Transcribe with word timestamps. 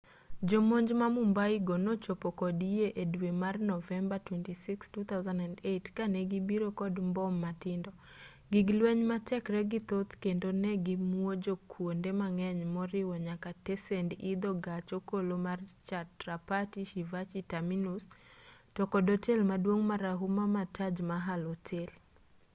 jomonj 0.49 0.89
ma 1.01 1.07
mumbai 1.15 1.55
go 1.67 1.75
nochopo 1.85 2.27
kod 2.39 2.57
yie 2.73 2.87
e 3.01 3.03
dwe 3.13 3.29
mar 3.41 3.55
novemba 3.71 4.15
26 4.17 4.77
2008 4.95 5.95
ka 5.97 6.03
ne 6.13 6.21
gibiro 6.31 6.67
kod 6.79 6.95
mbom 7.09 7.33
matindo 7.45 7.91
gig 8.51 8.67
lweny 8.79 9.03
ma 9.09 9.17
tekregi 9.27 9.79
thoth 9.89 10.11
kendo 10.23 10.49
ne 10.63 10.71
gimuojo 10.85 11.53
kwonde 11.71 12.11
mang'eny 12.19 12.61
moriwo 12.75 13.15
nyaka 13.27 13.49
tesend 13.65 14.09
idho 14.31 14.51
gach 14.65 14.89
okolo 14.99 15.33
mar 15.45 15.59
chhatrapati 15.87 16.81
shivaji 16.89 17.39
terminus 17.51 18.03
to 18.75 18.83
kod 18.91 19.05
otel 19.15 19.39
maduong' 19.49 19.85
marahuma 19.91 20.43
ma 20.55 20.63
taj 20.75 20.95
mahal 21.11 21.41
hotel 21.51 21.89